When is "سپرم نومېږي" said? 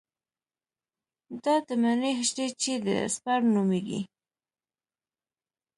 3.15-4.01